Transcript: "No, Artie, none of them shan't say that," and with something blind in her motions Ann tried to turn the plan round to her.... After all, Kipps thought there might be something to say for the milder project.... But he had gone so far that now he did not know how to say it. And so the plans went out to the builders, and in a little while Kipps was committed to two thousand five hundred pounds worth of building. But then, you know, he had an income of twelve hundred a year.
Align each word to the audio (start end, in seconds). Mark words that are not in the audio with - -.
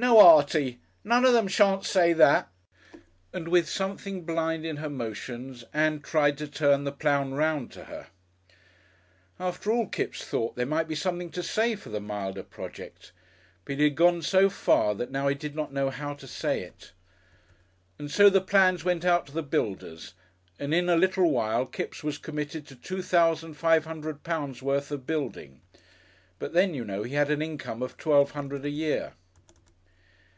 "No, 0.00 0.20
Artie, 0.24 0.78
none 1.02 1.24
of 1.24 1.32
them 1.32 1.48
shan't 1.48 1.84
say 1.84 2.12
that," 2.12 2.48
and 3.32 3.48
with 3.48 3.68
something 3.68 4.22
blind 4.24 4.64
in 4.64 4.76
her 4.76 4.88
motions 4.88 5.64
Ann 5.74 5.98
tried 6.02 6.38
to 6.38 6.46
turn 6.46 6.84
the 6.84 6.92
plan 6.92 7.34
round 7.34 7.72
to 7.72 7.86
her.... 7.86 8.06
After 9.40 9.72
all, 9.72 9.88
Kipps 9.88 10.24
thought 10.24 10.54
there 10.54 10.66
might 10.66 10.86
be 10.86 10.94
something 10.94 11.32
to 11.32 11.42
say 11.42 11.74
for 11.74 11.88
the 11.88 11.98
milder 11.98 12.44
project.... 12.44 13.10
But 13.64 13.78
he 13.78 13.82
had 13.82 13.96
gone 13.96 14.22
so 14.22 14.48
far 14.48 14.94
that 14.94 15.10
now 15.10 15.26
he 15.26 15.34
did 15.34 15.56
not 15.56 15.72
know 15.72 15.90
how 15.90 16.14
to 16.14 16.28
say 16.28 16.60
it. 16.62 16.92
And 17.98 18.08
so 18.08 18.30
the 18.30 18.40
plans 18.40 18.84
went 18.84 19.04
out 19.04 19.26
to 19.26 19.32
the 19.32 19.42
builders, 19.42 20.14
and 20.60 20.72
in 20.72 20.88
a 20.88 20.94
little 20.94 21.28
while 21.32 21.66
Kipps 21.66 22.04
was 22.04 22.18
committed 22.18 22.68
to 22.68 22.76
two 22.76 23.02
thousand 23.02 23.54
five 23.54 23.84
hundred 23.84 24.22
pounds 24.22 24.62
worth 24.62 24.92
of 24.92 25.08
building. 25.08 25.60
But 26.38 26.52
then, 26.52 26.72
you 26.72 26.84
know, 26.84 27.02
he 27.02 27.14
had 27.14 27.32
an 27.32 27.42
income 27.42 27.82
of 27.82 27.96
twelve 27.96 28.30
hundred 28.30 28.64
a 28.64 28.70
year. 28.70 29.14